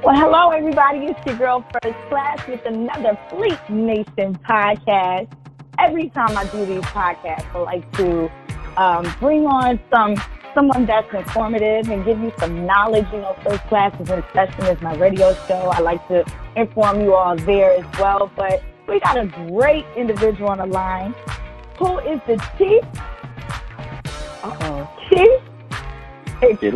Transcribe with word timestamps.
Well, 0.00 0.14
hello, 0.14 0.50
everybody. 0.50 1.06
It's 1.06 1.18
your 1.26 1.34
girl, 1.34 1.64
First 1.72 1.98
Class, 2.08 2.46
with 2.46 2.64
another 2.64 3.18
Fleet 3.28 3.58
Nation 3.68 4.38
podcast. 4.48 5.28
Every 5.76 6.08
time 6.10 6.38
I 6.38 6.44
do 6.46 6.64
these 6.64 6.84
podcasts, 6.84 7.52
I 7.52 7.58
like 7.58 7.92
to 7.94 8.30
um, 8.76 9.12
bring 9.18 9.44
on 9.46 9.80
some 9.92 10.14
someone 10.54 10.86
that's 10.86 11.12
informative 11.12 11.90
and 11.90 12.04
give 12.04 12.20
you 12.20 12.32
some 12.38 12.64
knowledge. 12.64 13.06
You 13.12 13.18
know, 13.18 13.36
First 13.42 13.64
Class 13.64 13.92
is 14.00 14.08
in 14.08 14.22
session 14.32 14.66
is 14.66 14.80
my 14.80 14.94
radio 14.94 15.34
show. 15.48 15.72
I 15.74 15.80
like 15.80 16.06
to 16.06 16.24
inform 16.54 17.00
you 17.00 17.14
all 17.14 17.34
there 17.34 17.72
as 17.72 17.98
well. 17.98 18.30
But 18.36 18.62
we 18.86 19.00
got 19.00 19.18
a 19.18 19.26
great 19.50 19.84
individual 19.96 20.50
on 20.50 20.58
the 20.58 20.66
line. 20.66 21.12
Who 21.80 21.98
is 21.98 22.20
the 22.28 22.36
chief? 22.56 22.84
Uh 24.44 24.56
oh, 24.60 24.88
chief. 25.10 25.40
Get 26.60 26.72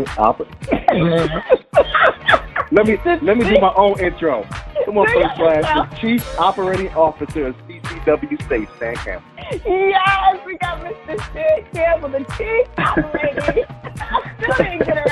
it? 0.90 2.38
let 2.72 2.86
me 2.86 2.98
let 3.04 3.36
me 3.36 3.44
do 3.44 3.60
my 3.60 3.72
own 3.76 4.00
intro. 4.00 4.46
Come 4.84 4.98
on, 4.98 5.06
first 5.08 5.34
class. 5.36 5.90
The 5.90 5.96
Chief 5.96 6.38
Operating 6.38 6.88
Officer 6.94 7.48
of 7.48 7.56
CCW 7.68 8.48
Safe, 8.48 8.68
Stan 8.76 8.96
Campbell. 8.96 9.28
Yes, 9.64 10.40
we 10.46 10.56
got 10.56 10.80
Mr. 10.80 11.32
Sid 11.32 11.66
Campbell, 11.72 12.08
the 12.08 12.24
Chief 12.36 12.66
Operating. 12.78 13.64
I 14.00 14.34
still 14.42 14.64
didn't 14.64 14.86
get 14.86 14.96
it 14.96 15.06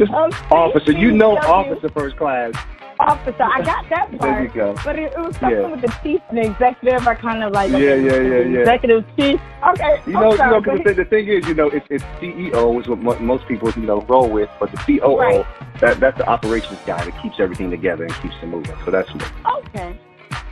right. 0.00 0.50
Officer, 0.50 0.92
you 0.92 1.12
know 1.12 1.36
officer 1.36 1.88
first 1.90 2.16
class. 2.16 2.54
Officer, 3.00 3.42
I 3.42 3.62
got 3.62 3.88
that 3.88 4.10
part. 4.18 4.20
There 4.20 4.42
you 4.44 4.48
go. 4.50 4.74
But 4.84 4.98
it, 4.98 5.12
it 5.12 5.18
was 5.18 5.36
something 5.38 5.60
Yeah. 5.60 5.66
with 5.68 5.80
the 5.80 5.94
chief 6.02 6.20
and 6.28 6.38
the 6.38 6.42
executive. 6.50 7.06
I 7.06 7.14
kind 7.14 7.42
of 7.42 7.52
like 7.52 7.70
Yeah, 7.70 7.78
yeah, 7.78 7.94
yeah, 7.96 8.20
yeah. 8.20 8.58
executive 8.60 9.04
chief. 9.16 9.40
Okay, 9.68 10.00
You 10.06 10.12
know, 10.12 10.36
sorry, 10.36 10.48
you 10.48 10.54
know, 10.54 10.60
because 10.60 10.78
but- 10.84 10.96
the, 10.96 11.04
the 11.04 11.10
thing 11.10 11.28
is, 11.28 11.46
you 11.48 11.54
know, 11.54 11.68
it's, 11.68 11.86
it's 11.90 12.04
CEO 12.20 12.80
is 12.80 12.88
what 12.88 13.20
most 13.20 13.46
people, 13.48 13.70
you 13.76 13.82
know, 13.82 14.02
roll 14.02 14.28
with, 14.28 14.50
but 14.60 14.70
the 14.70 14.76
COO, 14.78 15.18
Right. 15.18 15.46
that 15.80 15.98
that's 16.00 16.18
the 16.18 16.28
operations 16.28 16.78
guy 16.86 17.02
that 17.04 17.22
keeps 17.22 17.40
everything 17.40 17.70
together 17.70 18.04
and 18.04 18.14
keeps 18.22 18.34
it 18.42 18.46
moving. 18.46 18.76
So 18.84 18.90
that's 18.90 19.12
me. 19.14 19.24
Okay. 19.58 19.98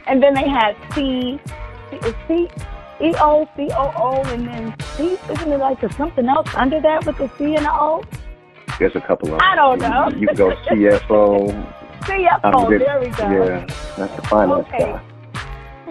And 0.06 0.22
then 0.22 0.34
they 0.34 0.48
had 0.48 0.74
C, 0.94 1.38
C, 1.90 1.98
C, 2.26 2.48
E 3.00 3.14
O, 3.20 3.48
C 3.56 3.68
O 3.72 3.92
O, 3.94 4.22
and 4.32 4.46
then 4.48 4.74
C. 4.96 5.18
Isn't 5.30 5.52
it 5.52 5.58
like 5.58 5.80
there's 5.80 5.94
something 5.96 6.26
else 6.26 6.48
under 6.54 6.80
that 6.80 7.04
with 7.06 7.18
the 7.18 7.30
C 7.38 7.54
and 7.56 7.64
the 7.66 7.72
O? 7.72 8.02
There's 8.78 8.96
a 8.96 9.00
couple 9.00 9.34
of. 9.34 9.40
I 9.40 9.54
don't 9.54 9.80
you- 9.80 9.88
know. 9.88 10.08
You, 10.16 10.26
can 10.28 10.36
go 10.36 10.50
CFO. 10.66 11.74
CFO. 12.08 12.40
Oh, 12.44 12.64
I'm 12.64 12.68
good. 12.70 12.80
there 12.80 13.00
we 13.00 13.08
go. 13.08 13.30
Yeah, 13.30 13.66
that's 13.96 14.16
the 14.16 14.22
finance 14.28 14.66
Okay. 14.68 14.78
guy. 14.92 15.02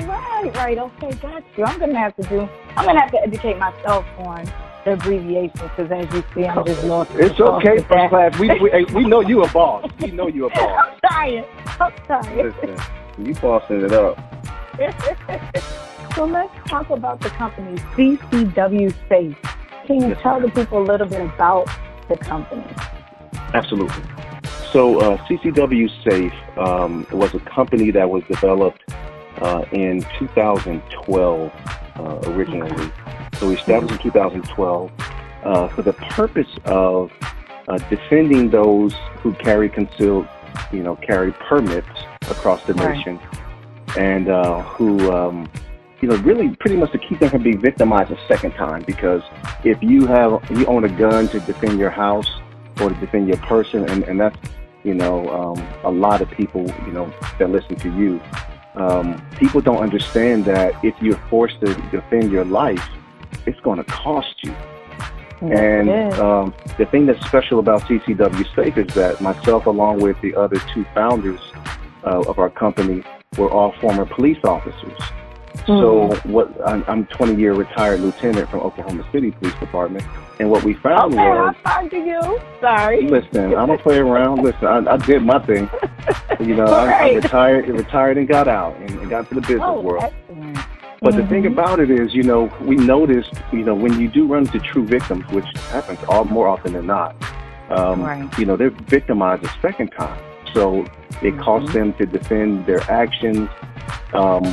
Right, 0.05 0.55
right. 0.55 0.77
Okay, 0.77 1.11
got 1.13 1.43
you. 1.57 1.63
I'm 1.65 1.79
gonna 1.79 1.97
have 1.97 2.15
to 2.17 2.23
do. 2.23 2.47
I'm 2.75 2.85
gonna 2.85 2.99
have 2.99 3.11
to 3.11 3.21
educate 3.21 3.57
myself 3.57 4.05
on 4.19 4.45
the 4.85 4.93
abbreviations 4.93 5.59
because, 5.61 5.91
as 5.91 6.13
you 6.13 6.23
see, 6.35 6.45
I'm 6.45 6.65
just 6.65 6.83
lost. 6.83 7.11
It's 7.15 7.39
okay, 7.39 7.77
first 7.79 8.09
class. 8.09 8.39
We, 8.39 8.47
we 8.59 8.85
we 8.93 9.05
know 9.05 9.21
you 9.21 9.43
a 9.43 9.51
boss. 9.51 9.89
We 9.99 10.11
know 10.11 10.27
you 10.27 10.45
a 10.45 10.49
boss. 10.49 10.59
I'm 11.03 11.09
trying. 11.09 11.45
I'm 11.79 11.91
trying. 12.05 12.37
Listen, 12.37 12.77
you 13.17 13.33
bossing 13.35 13.81
it 13.81 13.91
up. 13.93 14.17
so 16.15 16.25
let's 16.25 16.53
talk 16.69 16.89
about 16.91 17.19
the 17.21 17.29
company 17.29 17.77
CCW 17.95 18.93
Safe. 19.09 19.35
Can 19.87 20.01
you 20.01 20.09
Yes, 20.09 20.19
tell 20.21 20.39
the 20.39 20.49
people 20.51 20.83
a 20.83 20.85
little 20.85 21.07
bit 21.07 21.21
about 21.21 21.67
the 22.09 22.17
company? 22.17 22.63
Absolutely. 23.55 24.03
So 24.71 24.99
uh, 24.99 25.17
CCW 25.25 25.89
Safe 26.03 26.57
um, 26.57 27.07
was 27.11 27.33
a 27.33 27.39
company 27.39 27.89
that 27.91 28.09
was 28.09 28.23
developed 28.25 28.83
uh, 29.37 29.63
in 29.71 30.01
2012 30.19 31.51
uh, 31.95 32.19
originally. 32.25 32.91
So 33.37 33.47
we 33.47 33.55
established 33.55 33.93
in 33.93 33.99
2012 33.99 34.91
uh, 35.43 35.67
for 35.69 35.81
the 35.83 35.93
purpose 35.93 36.49
of 36.65 37.11
uh, 37.67 37.77
defending 37.89 38.49
those 38.49 38.93
who 39.19 39.33
carry 39.33 39.69
concealed, 39.69 40.27
you 40.71 40.83
know, 40.83 40.95
carry 40.97 41.31
permits 41.31 41.87
across 42.29 42.63
the 42.63 42.73
Right. 42.73 42.97
nation, 42.97 43.19
and 43.97 44.27
uh, 44.27 44.61
who, 44.63 45.11
um, 45.11 45.49
you 46.01 46.09
know, 46.09 46.15
really 46.17 46.55
pretty 46.57 46.75
much 46.75 46.91
to 46.91 46.97
keep 46.97 47.19
them 47.19 47.29
from 47.29 47.43
being 47.43 47.59
victimized 47.59 48.11
a 48.11 48.17
second 48.27 48.51
time. 48.53 48.83
Because 48.85 49.21
if 49.63 49.81
you 49.81 50.07
have, 50.07 50.43
you 50.51 50.65
own 50.65 50.83
a 50.83 50.89
gun 50.89 51.29
to 51.29 51.39
defend 51.41 51.79
your 51.79 51.89
house 51.89 52.29
or 52.81 52.89
to 52.89 52.95
defend 52.95 53.27
your 53.27 53.37
person, 53.37 53.87
and, 53.89 54.03
and 54.03 54.19
that's, 54.19 54.37
you 54.83 54.93
know, 54.93 55.27
um, 55.29 55.67
a 55.83 55.91
lot 55.91 56.21
of 56.21 56.29
people, 56.31 56.65
you 56.85 56.91
know, 56.91 57.13
that 57.39 57.49
listen 57.49 57.75
to 57.75 57.89
you. 57.95 58.21
Um, 58.75 59.25
people 59.37 59.61
don't 59.61 59.81
understand 59.81 60.45
that 60.45 60.73
if 60.83 60.95
you're 61.01 61.17
forced 61.29 61.59
to 61.61 61.73
defend 61.91 62.31
your 62.31 62.45
life, 62.45 62.87
it's 63.45 63.59
going 63.61 63.77
to 63.77 63.83
cost 63.85 64.43
you. 64.43 64.53
And 65.41 65.87
Yes, 65.87 66.13
is. 66.13 66.19
um, 66.19 66.53
the 66.77 66.85
thing 66.85 67.05
that's 67.05 67.23
special 67.25 67.59
about 67.59 67.81
CCW 67.83 68.55
Safe 68.55 68.77
is 68.77 68.93
that 68.95 69.21
myself, 69.21 69.65
along 69.67 69.99
with 69.99 70.19
the 70.21 70.35
other 70.35 70.59
two 70.73 70.83
founders 70.95 71.39
uh, 72.03 72.21
of 72.21 72.39
our 72.39 72.49
company, 72.49 73.03
were 73.37 73.49
all 73.49 73.71
former 73.73 74.05
police 74.05 74.39
officers. 74.43 74.97
So 75.65 76.15
what 76.23 76.49
I'm, 76.65 76.83
I'm 76.87 77.05
20 77.07 77.35
year 77.35 77.53
retired 77.53 77.99
lieutenant 77.99 78.49
from 78.49 78.61
Oklahoma 78.61 79.05
City 79.11 79.31
Police 79.31 79.55
Department, 79.55 80.05
and 80.39 80.49
what 80.49 80.63
we 80.63 80.73
found 80.75 81.13
okay, 81.13 81.23
was 81.29 81.55
I'll 81.65 81.81
talk 81.81 81.91
to 81.91 81.97
you. 81.97 82.39
Sorry. 82.61 83.01
Listen, 83.09 83.45
I'm 83.55 83.67
gonna 83.67 83.77
play 83.77 83.97
around. 83.97 84.43
Listen, 84.43 84.65
I, 84.67 84.93
I 84.93 84.97
did 84.97 85.23
my 85.23 85.39
thing. 85.45 85.69
You 86.39 86.55
know, 86.55 86.65
I, 86.65 86.91
I 86.91 87.09
retired, 87.15 87.67
retired 87.67 88.17
and 88.17 88.27
got 88.27 88.47
out 88.47 88.77
and, 88.77 88.91
and 88.91 89.09
got 89.09 89.27
to 89.29 89.35
the 89.35 89.41
business 89.41 89.61
oh, 89.63 89.81
world. 89.81 90.03
excellent. 90.03 90.57
But 91.01 91.15
the 91.15 91.25
thing 91.27 91.43
Mhm. 91.43 91.51
about 91.53 91.79
it 91.79 91.89
is, 91.89 92.13
you 92.13 92.21
know, 92.23 92.51
we 92.61 92.75
noticed, 92.75 93.33
you 93.51 93.63
know, 93.63 93.73
when 93.73 93.99
you 93.99 94.07
do 94.07 94.27
run 94.27 94.45
into 94.45 94.59
true 94.59 94.85
victims, 94.85 95.25
which 95.31 95.45
happens 95.71 95.99
all 96.07 96.25
more 96.25 96.47
often 96.47 96.73
than 96.73 96.85
not, 96.85 97.15
um, 97.71 98.03
Right. 98.03 98.39
you 98.39 98.45
know, 98.45 98.55
they're 98.55 98.69
victimized 98.69 99.43
a 99.45 99.49
second 99.61 99.89
time. 99.97 100.19
So 100.53 100.85
it 101.23 101.37
costs 101.39 101.73
them 101.73 101.91
to 101.93 102.05
defend 102.05 102.65
their 102.67 102.81
actions. 102.89 103.49
Um, 104.13 104.43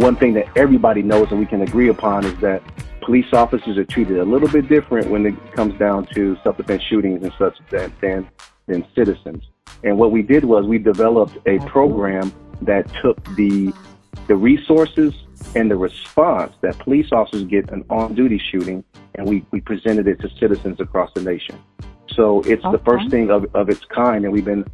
one 0.00 0.16
thing 0.16 0.34
that 0.34 0.46
everybody 0.56 1.02
knows 1.02 1.30
and 1.30 1.38
we 1.38 1.46
can 1.46 1.62
agree 1.62 1.88
upon 1.88 2.24
is 2.24 2.38
that 2.40 2.62
police 3.00 3.32
officers 3.32 3.78
are 3.78 3.84
treated 3.84 4.18
a 4.18 4.24
little 4.24 4.48
bit 4.48 4.68
different 4.68 5.08
when 5.10 5.24
it 5.26 5.52
comes 5.52 5.78
down 5.78 6.06
to 6.14 6.36
self-defense 6.42 6.82
shootings 6.82 7.22
and 7.22 7.32
such 7.38 7.56
than, 7.70 7.92
than, 8.00 8.28
than 8.66 8.86
citizens. 8.94 9.44
And 9.84 9.98
what 9.98 10.10
we 10.12 10.22
did 10.22 10.44
was 10.44 10.66
we 10.66 10.78
developed 10.78 11.38
a 11.46 11.58
program 11.60 12.32
that 12.62 12.90
took 13.02 13.22
the 13.36 13.72
the 14.26 14.36
resources 14.36 15.14
and 15.54 15.70
the 15.70 15.76
response 15.76 16.52
that 16.60 16.78
police 16.78 17.12
officers 17.12 17.44
get 17.44 17.70
an 17.70 17.82
on-duty 17.88 18.38
shooting, 18.50 18.84
and 19.14 19.26
we, 19.26 19.44
we 19.52 19.60
presented 19.60 20.06
it 20.06 20.20
to 20.20 20.28
citizens 20.38 20.80
across 20.80 21.10
the 21.14 21.22
nation. 21.22 21.58
So 22.14 22.40
it's 22.42 22.62
the 22.62 22.80
first 22.84 23.08
thing 23.08 23.30
of, 23.30 23.46
of 23.54 23.70
its 23.70 23.84
kind, 23.86 24.24
and 24.24 24.32
we've 24.32 24.44
been 24.44 24.66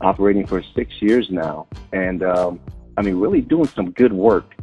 operating 0.00 0.46
for 0.46 0.62
six 0.76 0.92
years 1.02 1.28
now. 1.28 1.66
And 1.92 2.22
um, 2.22 2.60
I 2.96 3.02
mean, 3.02 3.16
really 3.16 3.40
doing 3.40 3.66
some 3.66 3.90
good 3.92 4.12
work. 4.12 4.54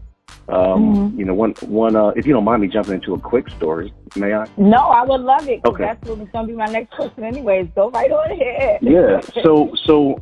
Um, 0.49 1.11
Mhm. 1.11 1.17
You 1.17 1.25
know, 1.25 1.33
one 1.33 1.53
one 1.67 1.95
uh, 1.95 2.09
if 2.15 2.25
you 2.25 2.33
don't 2.33 2.45
mind 2.45 2.61
me 2.61 2.67
jumping 2.69 2.93
into 2.95 3.13
a 3.13 3.19
quick 3.19 3.49
story, 3.49 3.93
may 4.15 4.33
I? 4.33 4.45
No, 4.55 4.77
I 4.77 5.03
would 5.03 5.21
love 5.21 5.47
it. 5.49 5.59
Okay. 5.65 5.83
That's 5.83 6.07
going 6.07 6.25
to 6.25 6.43
be 6.45 6.53
my 6.53 6.67
next 6.67 6.95
question, 6.95 7.23
anyways. 7.25 7.67
Go 7.75 7.89
right 7.89 8.11
on 8.11 8.31
ahead. 8.31 8.79
Yeah. 8.81 9.21
So 9.43 9.73
so 9.83 10.21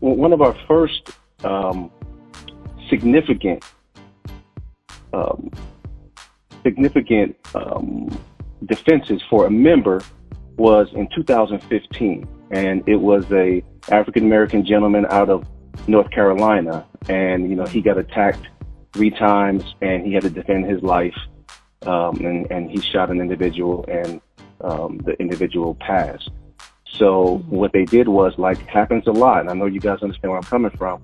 one 0.00 0.32
of 0.32 0.40
our 0.40 0.54
first 0.66 1.10
um, 1.44 1.90
significant 2.88 3.64
um, 5.12 5.50
significant 6.62 7.36
um, 7.54 8.08
defenses 8.64 9.22
for 9.28 9.46
a 9.46 9.50
member 9.50 10.02
was 10.56 10.88
in 10.94 11.06
2015, 11.14 12.26
and 12.50 12.82
it 12.88 12.96
was 12.96 13.24
a 13.30 13.62
African 13.90 14.24
American 14.24 14.64
gentleman 14.64 15.06
out 15.10 15.28
of 15.28 15.46
North 15.86 16.10
Carolina, 16.10 16.86
and 17.08 17.48
you 17.50 17.56
know 17.56 17.66
he 17.66 17.82
got 17.82 17.98
attacked 17.98 18.46
three 18.96 19.10
times, 19.10 19.62
and 19.82 20.06
he 20.06 20.14
had 20.14 20.22
to 20.22 20.30
defend 20.30 20.64
his 20.64 20.82
life, 20.82 21.16
um, 21.82 22.16
and 22.24 22.50
and 22.50 22.70
he 22.70 22.80
shot 22.80 23.10
an 23.10 23.20
individual, 23.20 23.84
and 23.88 24.20
um, 24.62 24.98
the 25.04 25.12
individual 25.20 25.74
passed. 25.74 26.30
So 26.92 27.44
what 27.50 27.72
they 27.72 27.84
did 27.84 28.08
was 28.08 28.32
like 28.38 28.58
happens 28.66 29.06
a 29.06 29.12
lot, 29.12 29.40
and 29.40 29.50
I 29.50 29.54
know 29.54 29.66
you 29.66 29.80
guys 29.80 29.98
understand 30.02 30.30
where 30.30 30.38
I'm 30.38 30.44
coming 30.44 30.70
from. 30.70 31.02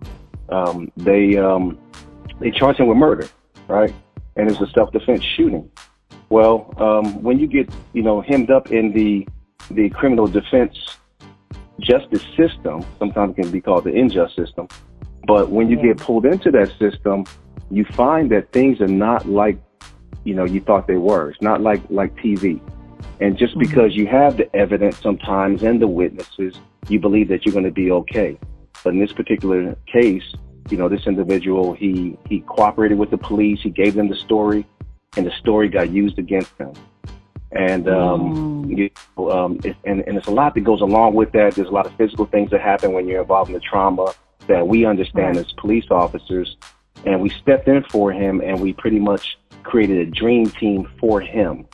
Um, 0.49 0.91
they 0.97 1.37
um, 1.37 1.79
they 2.41 2.51
charged 2.51 2.81
him 2.81 2.87
with 2.87 2.97
murder, 2.97 3.29
right? 3.69 3.95
And 4.37 4.51
it's 4.51 4.61
a 4.61 4.67
self-defense 4.69 5.23
shooting. 5.37 5.71
Well, 6.31 6.73
um, 6.79 7.23
when 7.23 7.39
you 7.39 7.47
get 7.47 7.71
you 7.93 8.03
know 8.03 8.23
hemmed 8.23 8.51
up 8.51 8.73
in 8.73 8.93
the 8.93 9.29
the 9.71 9.91
criminal 9.91 10.27
defense 10.27 10.77
justice 11.81 12.25
system, 12.37 12.85
sometimes 12.99 13.37
it 13.37 13.43
can 13.43 13.51
be 13.51 13.61
called 13.61 13.85
the 13.85 13.95
unjust 13.95 14.35
system. 14.35 14.69
But 15.27 15.51
when 15.51 15.69
you 15.69 15.77
get 15.77 15.99
pulled 15.99 16.25
into 16.25 16.51
that 16.53 16.73
system, 16.79 17.27
you 17.73 17.85
find 17.87 18.31
that 18.31 18.53
things 18.53 18.81
are 18.81 18.87
not 19.07 19.27
like 19.27 19.59
you 20.25 20.35
know 20.35 20.45
you 20.45 20.61
thought 20.61 20.87
they 20.87 20.97
were. 20.97 21.31
It's 21.31 21.43
not 21.43 21.61
like 21.61 21.83
like 21.91 22.15
TV. 22.17 22.61
And 23.21 23.37
just 23.39 23.55
Mhm. 23.57 23.61
because 23.61 23.97
you 23.97 24.07
have 24.07 24.37
the 24.37 24.55
evidence 24.55 24.99
sometimes 24.99 25.63
and 25.63 25.81
the 25.81 25.89
witnesses, 25.89 26.61
you 26.89 26.99
believe 27.01 27.29
that 27.29 27.45
you're 27.45 27.53
going 27.53 27.65
to 27.65 27.71
be 27.71 27.91
okay. 27.93 28.37
But 28.83 28.95
in 28.95 29.01
this 29.01 29.13
particular 29.13 29.77
case, 29.87 30.25
you 30.71 30.77
know, 30.77 30.89
this 30.89 31.07
individual, 31.07 31.73
he, 31.73 32.17
he 32.29 32.41
cooperated 32.41 32.99
with 32.99 33.11
the 33.11 33.19
police. 33.19 33.61
He 33.63 33.71
gave 33.71 33.95
them 33.95 34.09
the 34.09 34.17
story 34.17 34.67
and 35.17 35.25
the 35.27 35.31
story 35.33 35.69
got 35.69 35.91
used 35.91 36.19
against 36.19 36.53
him. 36.59 36.73
And 37.53 37.89
um, 37.89 38.65
Mm. 38.65 38.77
you 38.79 38.91
know, 39.17 39.31
um, 39.31 39.61
it, 39.63 39.77
and, 39.85 40.01
and 40.07 40.17
it's 40.17 40.27
a 40.27 40.33
lot 40.33 40.55
that 40.55 40.63
goes 40.63 40.81
along 40.81 41.15
with 41.15 41.31
that. 41.33 41.55
There's 41.55 41.69
a 41.69 41.73
lot 41.73 41.87
of 41.87 41.93
physical 41.95 42.25
things 42.27 42.51
that 42.51 42.61
happen 42.61 42.93
when 42.93 43.07
you're 43.07 43.21
involved 43.21 43.51
in 43.51 43.55
the 43.55 43.61
trauma 43.61 44.13
that 44.49 44.67
we 44.67 44.85
understand 44.85 45.37
Right. 45.37 45.47
as 45.47 45.53
police 45.53 45.85
officers. 45.91 46.57
And 47.05 47.21
we 47.21 47.31
stepped 47.31 47.67
in 47.69 47.83
for 47.85 48.13
him, 48.13 48.41
and 48.41 48.61
we 48.61 48.73
pretty 48.73 48.99
much 48.99 49.39
created 49.65 49.99
a 50.07 50.11
dream 50.11 50.47
team 50.51 50.89
for 51.01 51.21
him. 51.21 51.67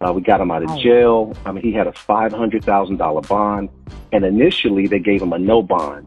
Uh, 0.00 0.12
we 0.12 0.22
got 0.22 0.40
him 0.40 0.50
out 0.50 0.62
of 0.62 0.78
jail. 0.78 1.34
I 1.44 1.52
mean, 1.52 1.62
he 1.62 1.72
had 1.72 1.86
a 1.86 1.92
five 1.92 2.32
hundred 2.32 2.64
thousand 2.64 2.96
dollar 2.96 3.20
bond, 3.22 3.68
and 4.12 4.24
initially 4.24 4.86
they 4.86 4.98
gave 4.98 5.20
him 5.22 5.32
a 5.32 5.38
no 5.38 5.62
bond. 5.62 6.06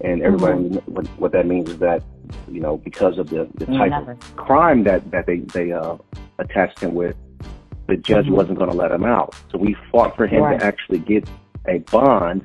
And 0.00 0.20
everybody, 0.22 0.54
Mm-hmm. 0.54 0.92
what, 0.92 1.06
what 1.18 1.32
that 1.32 1.46
means 1.46 1.70
is 1.70 1.78
that, 1.78 2.02
you 2.50 2.60
know, 2.60 2.76
because 2.78 3.18
of 3.18 3.30
the, 3.30 3.48
the 3.54 3.66
type 3.66 3.90
Never. 3.90 4.12
of 4.12 4.36
crime 4.36 4.82
that 4.84 5.10
that 5.12 5.26
they 5.26 5.38
they 5.38 5.72
uh, 5.72 5.96
attached 6.40 6.80
him 6.80 6.94
with, 6.94 7.16
the 7.86 7.96
judge 7.96 8.26
Mhm. 8.26 8.30
wasn't 8.36 8.58
going 8.58 8.70
to 8.70 8.76
let 8.76 8.90
him 8.90 9.04
out. 9.04 9.34
So 9.50 9.58
we 9.58 9.76
fought 9.92 10.16
for 10.16 10.26
him 10.26 10.42
Right. 10.42 10.58
to 10.58 10.66
actually 10.66 10.98
get 10.98 11.28
a 11.68 11.78
bond, 11.78 12.44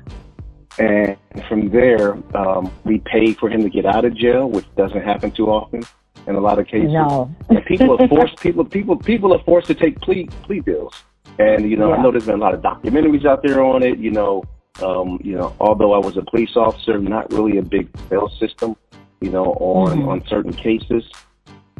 and 0.78 1.16
from 1.48 1.70
there 1.70 2.16
um, 2.36 2.70
we 2.84 2.98
paid 3.00 3.38
for 3.38 3.48
him 3.48 3.62
to 3.62 3.70
get 3.70 3.84
out 3.86 4.04
of 4.04 4.14
jail, 4.14 4.48
which 4.48 4.66
doesn't 4.76 5.02
happen 5.02 5.30
too 5.30 5.48
often 5.48 5.82
in 6.26 6.34
a 6.34 6.40
lot 6.40 6.58
of 6.58 6.66
cases. 6.66 6.92
No. 6.92 7.34
And 7.48 7.64
people 7.64 8.00
are 8.00 8.08
forced 8.08 8.36
people 8.40 8.64
people 8.64 8.96
people 8.96 9.32
are 9.34 9.42
forced 9.44 9.66
to 9.68 9.74
take 9.74 10.00
plea 10.00 10.26
plea 10.42 10.60
deals. 10.60 10.94
And 11.38 11.70
you 11.70 11.76
know, 11.76 11.92
I 11.92 12.02
know 12.02 12.10
there's 12.10 12.26
been 12.26 12.34
a 12.34 12.38
lot 12.38 12.54
of 12.54 12.62
documentaries 12.62 13.24
out 13.24 13.42
there 13.42 13.62
on 13.62 13.82
it. 13.82 13.98
You 13.98 14.10
know, 14.10 14.44
um, 14.82 15.20
you 15.22 15.36
know, 15.36 15.54
although 15.60 15.92
I 15.92 15.98
was 15.98 16.16
a 16.16 16.22
police 16.22 16.56
officer, 16.56 16.98
not 16.98 17.32
really 17.32 17.58
a 17.58 17.62
big 17.62 17.88
bail 18.08 18.28
system. 18.28 18.76
You 19.20 19.30
know, 19.30 19.46
on 19.54 19.98
Mhm. 19.98 20.08
on 20.08 20.26
certain 20.26 20.52
cases, 20.52 21.04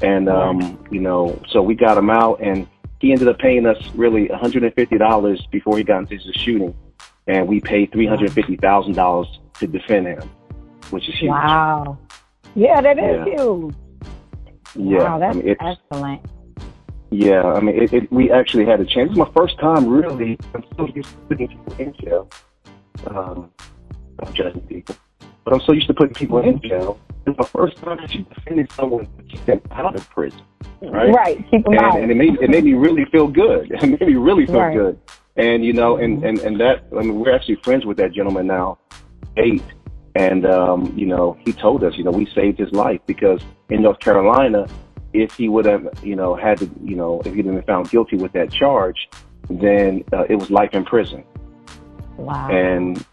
and 0.03 0.29
um, 0.29 0.79
you 0.91 1.01
know, 1.01 1.39
so 1.49 1.63
we 1.63 1.75
got 1.75 1.97
him 1.97 2.11
out, 2.11 2.41
and 2.41 2.67
he 3.01 3.13
ended 3.13 3.29
up 3.29 3.39
paying 3.39 3.65
us 3.65 3.79
really 3.95 4.29
150 4.29 4.99
dollars 4.99 5.47
before 5.53 5.77
he 5.79 5.85
got 5.85 5.99
into 6.01 6.19
the 6.27 6.33
shooting, 6.33 6.75
and 7.29 7.47
we 7.47 7.61
paid 7.61 7.93
350 7.93 8.57
thousand 8.57 8.95
dollars 8.95 9.29
to 9.61 9.67
defend 9.67 10.07
him, 10.07 10.29
which 10.91 11.09
is 11.09 11.15
huge. 11.19 11.31
Wow. 11.31 11.99
Yeah, 12.55 12.81
that 12.81 12.99
is 12.99 13.05
Yeah. 13.05 13.25
huge. 13.37 13.75
Yeah, 14.75 14.99
wow, 14.99 15.19
that's 15.19 15.37
I 15.37 15.41
mean, 15.41 15.57
excellent. 15.61 16.21
Yeah, 17.11 17.43
I 17.43 17.61
mean, 17.61 17.83
it, 17.83 17.93
it, 17.93 18.13
we 18.13 18.31
actually 18.31 18.67
had 18.67 18.81
a 18.81 18.85
chance. 18.85 19.11
It's 19.11 19.19
my 19.19 19.31
first 19.35 19.59
time, 19.59 19.89
really. 19.89 20.39
I'm 20.55 20.63
so 20.77 20.87
used 20.95 21.09
to 21.11 21.17
putting 21.29 21.49
people 21.49 21.75
in 21.79 21.95
jail. 22.03 22.29
Um, 23.07 23.51
I'm 24.23 24.33
judging 24.35 24.61
people, 24.63 24.95
but 25.45 25.55
I'm 25.55 25.61
so 25.61 25.73
used 25.73 25.87
to 25.87 25.95
putting 25.95 26.15
people 26.15 26.39
in 26.41 26.61
jail. 26.61 26.99
It's 27.27 27.39
my 27.39 27.47
first 27.47 27.77
time 27.79 27.99
actually 27.99 28.27
defending 28.35 28.69
someone 28.73 29.07
to 29.07 29.23
keep 29.25 29.45
them 29.47 29.61
out 29.71 29.95
of 29.97 30.09
prison, 30.11 30.41
right? 30.83 31.15
Right. 31.15 31.51
Keep 31.51 31.65
them 31.65 31.75
out. 31.79 31.95
And, 31.95 32.05
and 32.05 32.13
it 32.13 32.17
made 32.17 32.35
it 32.43 32.51
made 32.51 32.65
me 32.65 32.75
really 32.75 33.05
feel 33.07 33.27
good. 33.27 33.71
It 33.83 33.83
made 33.89 34.01
me 34.07 34.15
really 34.17 34.47
feel 34.47 34.61
Right. 34.61 34.75
good. 34.77 34.99
And 35.39 35.65
you 35.65 35.73
know, 35.73 35.97
and, 35.97 36.23
and 36.25 36.39
and 36.41 36.61
that 36.61 36.85
I 36.93 37.03
mean, 37.03 37.21
we're 37.21 37.35
actually 37.35 37.57
friends 37.63 37.87
with 37.87 37.97
that 37.99 38.13
gentleman 38.13 38.47
now, 38.49 38.79
eight. 39.37 39.63
And 40.17 40.45
um, 40.47 40.93
you 40.97 41.07
know, 41.07 41.37
he 41.45 41.53
told 41.53 41.85
us, 41.85 41.97
you 41.97 42.03
know, 42.05 42.11
we 42.11 42.27
saved 42.35 42.59
his 42.59 42.73
life 42.73 43.01
because 43.07 43.41
in 43.71 43.83
North 43.83 44.01
Carolina, 44.01 44.67
if 45.13 45.33
he 45.35 45.49
would 45.49 45.65
have, 45.65 45.87
you 46.03 46.17
know, 46.17 46.35
had 46.35 46.59
to, 46.59 46.69
you 46.83 46.97
know, 46.97 47.23
if 47.25 47.33
he'd 47.35 47.45
been 47.45 47.63
found 47.63 47.89
guilty 47.89 48.17
with 48.17 48.33
that 48.33 48.51
charge, 48.51 49.09
then 49.49 50.03
uh, 50.13 50.25
it 50.29 50.35
was 50.35 50.51
life 50.51 50.71
in 50.73 50.85
prison. 50.85 51.23
wow. 52.17 52.49
And 52.51 53.05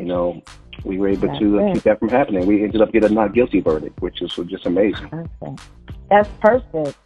you 0.00 0.06
know, 0.06 0.42
we 0.84 0.98
were 0.98 1.08
able 1.08 1.28
That's 1.28 1.38
to 1.38 1.58
it. 1.58 1.74
keep 1.74 1.82
that 1.84 2.00
from 2.00 2.08
happening. 2.08 2.44
We 2.44 2.64
ended 2.64 2.80
up 2.82 2.92
getting 2.92 3.10
a 3.12 3.14
not 3.14 3.34
guilty 3.34 3.60
verdict, 3.60 4.02
which 4.02 4.18
was 4.20 4.34
just 4.48 4.66
amazing. 4.66 5.08
Perfect. 5.10 5.60
That's 6.10 6.28
perfect. 6.40 6.98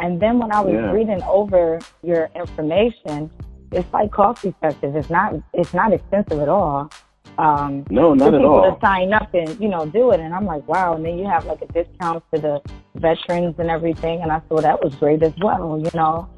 And 0.00 0.20
then 0.20 0.38
when 0.40 0.50
I 0.50 0.60
was 0.60 0.72
Yeah. 0.72 0.90
reading 0.90 1.22
over 1.22 1.78
your 2.02 2.30
information, 2.34 3.30
it's 3.72 3.92
like 3.92 4.10
cost 4.12 4.44
effective. 4.44 4.96
It's 4.96 5.10
not 5.10 5.34
it's 5.52 5.74
not 5.74 5.92
expensive 5.92 6.40
at 6.40 6.48
all. 6.48 6.90
Um 7.38 7.84
No, 7.90 8.14
not 8.14 8.34
at 8.34 8.40
people 8.40 8.54
all. 8.54 8.74
to 8.74 8.80
sign 8.80 9.12
up 9.12 9.32
and, 9.34 9.58
you 9.60 9.68
know, 9.68 9.86
do 9.86 10.10
it 10.12 10.20
and 10.20 10.34
I'm 10.34 10.44
like, 10.46 10.66
wow, 10.68 10.94
and 10.94 11.04
then 11.04 11.18
you 11.18 11.26
have 11.26 11.44
like 11.46 11.62
a 11.62 11.66
discount 11.66 12.22
for 12.30 12.38
the 12.38 12.60
veterans 12.96 13.54
and 13.58 13.70
everything 13.70 14.20
and 14.22 14.30
I 14.30 14.40
thought 14.40 14.62
that 14.62 14.82
was 14.82 14.94
great 14.96 15.22
as 15.22 15.32
well, 15.42 15.80
you 15.82 15.90
know. 15.94 16.28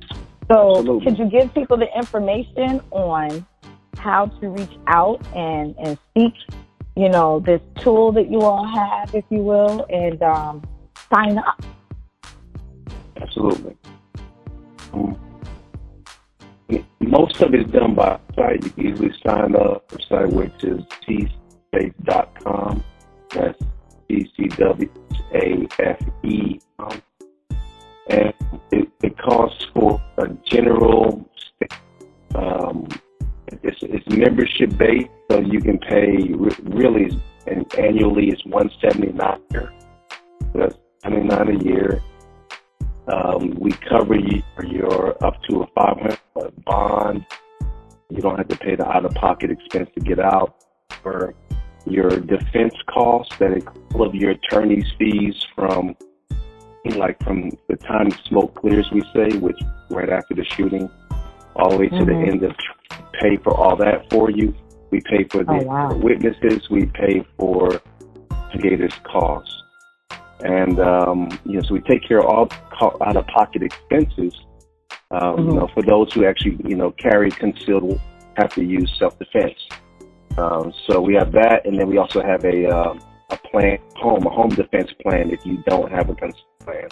So 0.51 0.79
Absolutely. 0.79 1.05
could 1.07 1.19
you 1.19 1.27
give 1.27 1.55
people 1.55 1.77
the 1.77 1.89
information 1.97 2.81
on 2.91 3.47
how 3.97 4.27
to 4.27 4.49
reach 4.49 4.77
out 4.87 5.25
and, 5.35 5.75
and 5.79 5.99
seek, 6.17 6.35
you 6.97 7.09
know, 7.09 7.41
this 7.41 7.61
tool 7.81 8.13
that 8.13 8.31
you 8.31 8.41
all 8.43 8.67
have, 8.67 9.15
if 9.15 9.25
you 9.31 9.39
will, 9.39 9.87
and 9.89 10.23
um 10.23 10.63
sign 11.13 11.39
up. 11.39 11.63
Absolutely. 13.21 13.77
Um, 14.93 15.17
most 17.01 17.41
of 17.41 17.55
it 17.55 17.61
is 17.67 17.73
done 17.73 17.95
by 17.95 18.19
site. 18.35 18.65
You 18.65 18.71
can 18.71 18.87
easily 18.87 19.13
sign 19.27 19.55
up 19.57 19.91
for 19.91 20.01
site, 20.01 20.31
which 20.31 20.65
is 20.65 20.83
tsafe.com. 21.73 22.85
That's 23.31 23.59
T-C-W-A-F-E. 24.09 24.91
Um, 26.79 27.03
and 28.09 28.35
it, 28.71 28.89
it 29.03 29.19
costs 29.19 29.67
for 29.75 30.01
a 30.19 30.29
general, 30.45 31.29
um, 32.35 32.87
it's, 33.63 33.83
it's 33.83 34.07
membership 34.09 34.77
based, 34.77 35.09
so 35.31 35.41
you 35.41 35.61
can 35.61 35.79
pay 35.79 36.33
re- 36.33 36.57
really, 36.65 37.19
and 37.47 37.75
annually 37.79 38.29
it's 38.29 38.45
179 38.45 39.39
So 39.51 39.69
that's 40.55 40.77
79 41.03 41.49
a 41.49 41.65
year. 41.65 42.03
Um, 43.09 43.55
we 43.59 43.73
cover 43.73 44.17
you 44.17 44.43
for 44.57 44.65
your 44.65 45.23
up 45.25 45.43
to 45.45 45.63
a 45.63 45.67
500 45.75 46.65
bond. 46.65 47.27
You 48.11 48.23
don't 48.23 48.37
have 48.37 48.49
to 48.49 48.57
pay 48.57 48.77
the 48.77 48.87
out-of-pocket 48.87 49.51
expense 49.51 49.91
to 49.95 50.01
get 50.01 50.19
out. 50.19 50.55
For 51.03 51.35
your 51.87 52.09
defense 52.09 52.75
costs, 52.87 53.37
that 53.39 53.53
include 53.53 53.85
all 53.95 54.07
of 54.07 54.15
your 54.15 54.31
attorney's 54.31 54.91
fees 54.99 55.35
from 55.55 55.97
like 56.97 57.23
from 57.25 57.51
the 57.69 57.77
time 57.77 58.11
smoke 58.27 58.55
clears, 58.55 58.91
we 58.93 59.01
say, 59.15 59.37
which 59.39 59.59
right 59.91 60.11
after 60.11 60.35
the 60.35 60.45
shooting, 60.45 60.91
all 61.57 61.71
the 61.71 61.79
way 61.79 61.89
to 61.89 62.05
the 62.05 62.13
Mhm. 62.13 62.29
end 62.29 62.43
of 62.43 62.55
pay 63.13 63.37
for 63.37 63.55
all 63.55 63.77
that 63.77 64.11
for 64.11 64.31
you. 64.31 64.55
We 64.91 65.01
pay 65.01 65.25
for 65.25 65.45
the 65.45 65.61
Oh, 65.61 65.63
wow. 65.63 65.95
witnesses. 65.95 66.69
We 66.71 66.87
pay 66.87 67.25
for 67.39 67.81
investigators' 68.55 68.99
costs. 69.05 69.64
And, 70.45 70.79
um, 70.79 71.29
you 71.47 71.55
know, 71.55 71.63
so 71.63 71.73
we 71.75 71.81
take 71.81 72.07
care 72.07 72.21
of 72.21 72.27
all 72.27 72.97
out-of-pocket 73.03 73.63
expenses. 73.63 74.35
Um, 75.11 75.39
You 75.39 75.45
Mhm. 75.45 75.55
know, 75.59 75.67
for 75.69 75.83
those 75.83 76.13
who 76.13 76.25
actually, 76.27 76.59
you 76.65 76.77
know, 76.77 76.91
carry 76.93 77.31
concealed, 77.31 77.99
have 78.37 78.51
to 78.55 78.63
use 78.65 78.95
self-defense. 78.99 79.59
Um, 80.37 80.73
so 80.87 81.01
we 81.01 81.15
have 81.15 81.33
that, 81.33 81.65
and 81.67 81.79
then 81.79 81.89
we 81.89 81.97
also 81.99 82.21
have 82.23 82.45
a 82.45 82.67
uh, 82.67 82.95
a 83.31 83.37
plan, 83.51 83.79
home, 83.97 84.27
a 84.27 84.31
home 84.31 84.51
defense 84.51 84.93
plan. 85.03 85.31
If 85.31 85.47
you 85.47 85.57
don't 85.67 85.91
have 85.91 86.11
a 86.11 86.15
concealed 86.15 86.59
plan, 86.65 86.89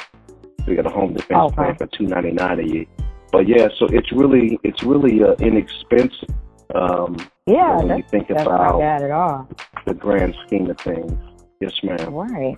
so 0.60 0.64
we 0.68 0.76
got 0.76 0.86
a 0.86 0.90
home 0.90 1.12
defense 1.12 1.40
Okay. 1.46 1.54
plan 1.56 1.74
for 1.76 1.86
two 1.88 2.06
ninety 2.06 2.30
nine 2.30 2.60
a 2.60 2.62
year. 2.62 2.86
But 3.32 3.48
yeah, 3.48 3.68
so 3.78 3.86
it's 3.86 4.12
really 4.12 4.58
it's 4.62 4.82
really 4.84 5.22
uh, 5.24 5.34
inexpensive. 5.40 6.30
Um, 6.74 7.16
Yeah, 7.46 7.76
when 7.78 7.88
you 7.88 7.94
that's, 7.96 8.10
think 8.12 8.28
that's 8.28 8.42
about 8.46 8.74
not 8.74 8.78
bad 8.78 9.02
at 9.02 9.10
all. 9.10 9.48
the 9.86 9.94
grand 9.94 10.34
scheme 10.46 10.70
of 10.70 10.78
things. 10.78 11.12
Yes, 11.60 11.74
ma'am. 11.82 12.14
Right. 12.14 12.56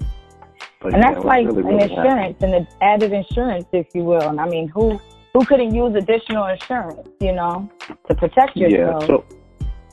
But 0.84 0.92
And 0.92 1.02
that's 1.02 1.16
we're 1.16 1.24
like 1.24 1.46
really, 1.46 1.60
an 1.60 1.66
really 1.66 1.82
insurance 1.84 2.36
and 2.42 2.54
an 2.54 2.68
added 2.82 3.12
insurance, 3.14 3.64
if 3.72 3.86
you 3.94 4.04
will. 4.04 4.20
And 4.20 4.38
I 4.38 4.46
mean, 4.46 4.68
who 4.68 5.00
who 5.32 5.42
couldn't 5.46 5.74
use 5.74 5.94
additional 5.96 6.44
insurance, 6.46 7.08
you 7.20 7.32
know, 7.32 7.70
to 8.06 8.14
protect 8.14 8.54
yourself? 8.54 9.00
Yeah. 9.00 9.06
So, 9.06 9.24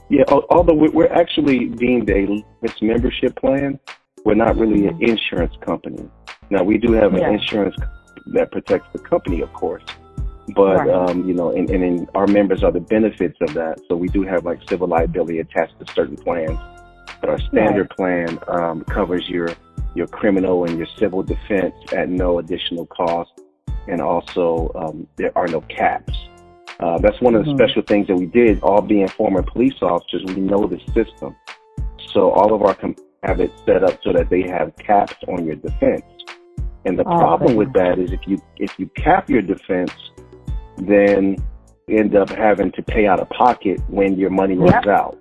yeah. 0.10 0.24
Although 0.28 0.74
we- 0.76 0.90
we're 0.90 1.12
actually 1.14 1.70
deemed 1.70 2.10
a 2.10 2.44
membership 2.82 3.38
plan, 3.38 3.80
we're 4.26 4.36
not 4.36 4.58
really 4.58 4.86
an 4.88 5.02
insurance 5.02 5.56
company. 5.62 6.04
Now 6.50 6.64
we 6.64 6.78
do 6.78 6.92
have 6.92 7.14
an 7.14 7.22
Yeah. 7.22 7.32
insurance 7.32 7.78
that 8.34 8.52
protects 8.52 8.90
the 8.92 9.00
company, 9.00 9.40
of 9.40 9.52
course. 9.54 9.84
But 10.54 10.80
Right. 10.80 10.90
um, 10.90 11.26
you 11.26 11.34
know, 11.34 11.52
and, 11.52 11.70
and, 11.70 11.84
and 11.86 12.10
our 12.16 12.28
members 12.28 12.66
are 12.66 12.72
the 12.72 12.82
benefits 12.82 13.38
of 13.42 13.54
that. 13.54 13.80
So 13.88 13.96
we 13.96 14.10
do 14.10 14.24
have 14.24 14.44
like 14.44 14.60
civil 14.68 14.90
liability 14.90 15.40
attached 15.40 15.80
to 15.80 15.86
certain 15.94 16.18
plans. 16.18 16.60
But 17.22 17.30
our 17.30 17.40
standard 17.40 17.90
plan 17.92 18.40
um, 18.48 18.84
covers 18.84 19.30
your 19.30 19.50
your 19.96 20.08
criminal 20.08 20.66
and 20.66 20.78
your 20.78 20.88
civil 20.98 21.24
defense 21.24 21.76
at 21.94 22.10
no 22.10 22.40
additional 22.40 22.86
cost, 22.86 23.32
and 23.88 24.02
also 24.02 24.72
um, 24.76 25.08
there 25.18 25.32
are 25.38 25.48
no 25.48 25.62
caps. 25.62 26.14
Uh, 26.80 26.98
that's 26.98 27.20
one 27.22 27.36
of 27.36 27.46
the 27.46 27.52
Mhm. 27.52 27.58
special 27.58 27.82
things 27.84 28.08
that 28.08 28.16
we 28.16 28.26
did. 28.26 28.62
All 28.64 28.82
being 28.82 29.08
former 29.08 29.42
police 29.44 29.82
officers, 29.82 30.24
we 30.26 30.42
know 30.42 30.66
the 30.66 30.80
system, 30.94 31.36
so 32.14 32.32
all 32.32 32.54
of 32.54 32.62
our 32.64 32.74
com- 32.74 32.96
have 33.24 33.40
it 33.40 33.52
set 33.66 33.84
up 33.84 34.00
so 34.04 34.12
that 34.14 34.30
they 34.30 34.42
have 34.42 34.76
caps 34.78 35.16
on 35.28 35.46
your 35.46 35.56
defense. 35.56 36.02
And 36.86 36.98
the 36.98 37.04
Oh, 37.08 37.18
problem 37.18 37.56
with 37.56 37.72
that 37.74 38.00
is 38.00 38.12
if 38.12 38.28
you 38.28 38.40
if 38.58 38.80
you 38.80 38.88
cap 38.96 39.30
your 39.30 39.44
defense, 39.44 39.94
then 40.78 41.36
you 41.88 41.98
end 42.00 42.16
up 42.16 42.30
having 42.30 42.72
to 42.72 42.82
pay 42.82 43.06
out 43.06 43.20
of 43.20 43.30
pocket 43.30 43.80
when 43.88 44.18
your 44.18 44.32
money 44.32 44.56
runs 44.56 44.72
Yep. 44.86 44.88
out. 44.88 45.18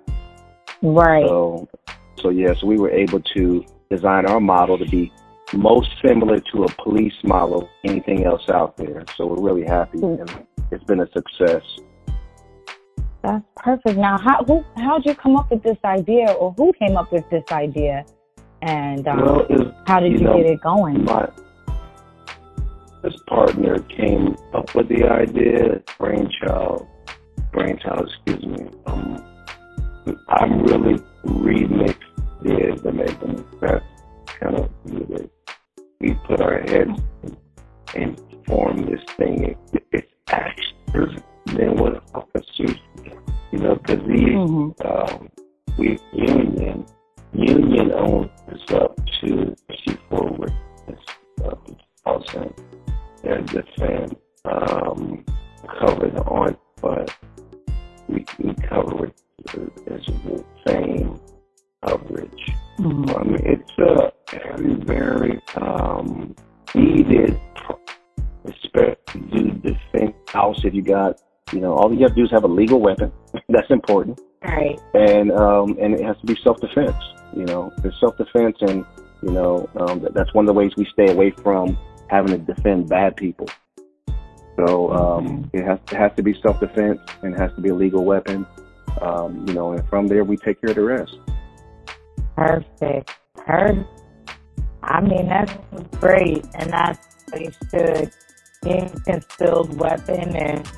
right. 0.81 1.27
So, 1.27 1.67
so 2.15 2.29
yeah, 2.29 2.53
so 2.55 2.65
we 2.65 2.79
were 2.79 2.89
able 2.89 3.19
to 3.35 3.63
design 3.91 4.25
our 4.25 4.39
model 4.39 4.77
to 4.77 4.85
be 4.85 5.11
most 5.53 5.89
similar 6.03 6.39
to 6.39 6.63
a 6.63 6.71
police 6.83 7.19
model, 7.23 7.69
anything 7.83 8.25
else 8.25 8.49
out 8.49 8.77
there. 8.77 9.03
So 9.15 9.27
we're 9.27 9.41
really 9.41 9.67
happy. 9.67 9.99
Mm. 9.99 10.21
And 10.21 10.47
it's 10.71 10.83
been 10.85 11.01
a 11.01 11.11
success. 11.11 11.63
That's 13.21 13.45
perfect. 13.57 13.97
Now, 13.97 14.17
how 14.17 14.43
who 14.45 14.63
how'd 14.77 15.05
you 15.05 15.13
come 15.13 15.35
up 15.35 15.51
with 15.51 15.61
this 15.61 15.77
idea, 15.83 16.31
or 16.31 16.53
who 16.57 16.73
came 16.73 16.97
up 16.97 17.11
with 17.11 17.29
this 17.29 17.43
idea, 17.51 18.03
and 18.63 19.07
um, 19.07 19.21
well, 19.21 19.83
how 19.85 19.99
did 19.99 20.13
you, 20.13 20.19
you 20.19 20.23
know, 20.23 20.37
get 20.37 20.47
it 20.47 20.61
going? 20.61 21.03
My, 21.03 21.29
this 23.03 23.15
partner 23.27 23.79
came 23.79 24.35
up 24.53 24.73
with 24.73 24.87
the 24.87 25.03
idea, 25.05 25.81
brainchild, 25.99 26.87
brainchild, 27.51 28.09
excuse 28.09 28.45
me. 28.45 28.69
Um, 28.87 29.23
I'm 30.29 30.63
really 30.63 30.97
remixed 31.25 32.10
to 32.43 32.91
make 32.91 33.19
them. 33.19 33.45
That's 33.59 33.85
kind 34.39 34.55
of 34.55 34.69
what 34.83 35.29
we 35.99 36.13
put 36.25 36.41
our 36.41 36.61
heads 36.61 36.99
and 37.95 38.19
form 38.47 38.85
this 38.85 39.03
thing. 39.17 39.57
It, 39.73 39.83
it's 39.91 40.07
actually 40.29 40.71
than 41.45 41.75
what 41.75 42.03
officers, 42.13 42.77
you 43.51 43.59
know, 43.59 43.75
because 43.75 44.03
we, 44.05 44.17
mm-hmm. 44.17 44.87
um, 44.87 45.29
we 45.77 45.97
union, 46.13 46.85
union 47.33 47.91
owns 47.93 48.29
us 48.51 48.73
up 48.73 48.99
to 49.21 49.55
she 49.83 49.97
forward. 50.09 50.53
Uh, 51.43 51.55
also, 52.05 52.53
there's 53.23 53.49
the 53.51 53.63
fan 53.77 54.15
um, 54.45 55.25
covered 55.79 56.15
on, 56.17 56.57
but 56.81 57.15
if 70.63 70.73
you 70.73 70.81
got, 70.81 71.21
you 71.51 71.59
know, 71.59 71.73
all 71.73 71.93
you 71.93 72.01
have 72.01 72.11
to 72.11 72.15
do 72.15 72.23
is 72.23 72.31
have 72.31 72.43
a 72.43 72.47
legal 72.47 72.79
weapon. 72.79 73.11
That's 73.49 73.69
important. 73.69 74.19
Right. 74.43 74.79
And 74.93 75.31
um, 75.31 75.77
and 75.79 75.93
it 75.93 76.03
has 76.03 76.17
to 76.19 76.25
be 76.25 76.35
self 76.43 76.59
defense. 76.59 76.95
You 77.35 77.45
know, 77.45 77.71
it's 77.83 77.99
self 77.99 78.17
defense, 78.17 78.57
and 78.61 78.83
you 79.21 79.31
know 79.31 79.69
um, 79.75 80.05
that's 80.13 80.33
one 80.33 80.45
of 80.45 80.47
the 80.47 80.53
ways 80.53 80.71
we 80.75 80.85
stay 80.85 81.11
away 81.11 81.29
from 81.29 81.77
having 82.09 82.31
to 82.31 82.53
defend 82.53 82.89
bad 82.89 83.15
people. 83.15 83.47
So 84.57 84.91
um, 84.91 85.49
it 85.53 85.63
has 85.63 85.79
it 85.91 85.95
has 85.95 86.11
to 86.15 86.23
be 86.23 86.39
self 86.41 86.59
defense 86.59 86.99
and 87.21 87.33
it 87.33 87.39
has 87.39 87.53
to 87.55 87.61
be 87.61 87.69
a 87.69 87.75
legal 87.75 88.03
weapon. 88.03 88.45
Um, 88.99 89.45
you 89.47 89.53
know, 89.53 89.73
and 89.73 89.87
from 89.89 90.07
there 90.07 90.23
we 90.23 90.37
take 90.37 90.59
care 90.59 90.71
of 90.71 90.75
the 90.75 90.83
rest. 90.83 91.15
Perfect. 92.35 93.11
Perfect. 93.35 93.87
I 94.83 94.99
mean, 95.01 95.27
that's 95.27 95.53
great, 95.99 96.43
and 96.55 96.71
that's 96.71 97.07
what 97.29 97.41
you 97.41 97.51
should 97.69 98.11
be 98.61 98.89
concealed 99.05 99.77
weapon, 99.79 100.35
and 100.35 100.69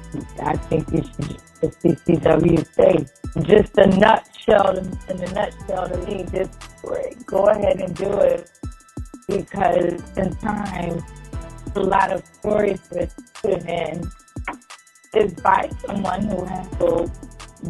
I 0.41 0.55
think 0.55 0.91
you 0.91 1.03
should 1.03 1.39
the 1.61 1.67
CCW 1.67 2.65
Safe. 2.75 3.09
Just 3.45 3.77
a 3.77 3.87
nutshell, 3.87 4.77
in 4.77 5.17
the 5.17 5.31
nutshell 5.33 5.89
to 5.89 5.97
me, 6.05 6.25
just 6.31 6.59
go 7.25 7.47
ahead 7.47 7.79
and 7.79 7.95
do 7.95 8.11
it 8.11 8.49
because 9.27 10.03
sometimes 10.13 11.01
a 11.75 11.79
lot 11.79 12.11
of 12.11 12.23
stories 12.39 12.79
with 12.91 13.13
women 13.43 14.11
is 15.15 15.33
by 15.35 15.69
someone 15.85 16.23
who 16.23 16.43
has 16.45 16.67
a 16.81 17.09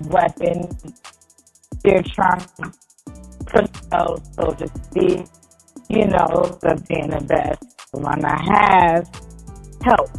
weapon. 0.10 0.70
They're 1.84 2.04
trying 2.04 2.46
to 2.58 2.74
themselves, 3.54 4.30
so 4.36 4.54
to 4.54 4.68
speak, 4.86 5.28
you 5.90 6.06
know, 6.08 6.58
of 6.64 6.88
being 6.88 7.10
the 7.12 7.22
best. 7.22 7.64
When 7.92 8.26
I 8.26 8.42
have 8.42 9.10
help. 9.84 10.10